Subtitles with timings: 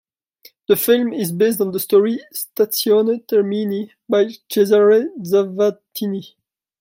[0.67, 6.25] The film is based on the story "Stazione Termini" by Cesare Zavattini.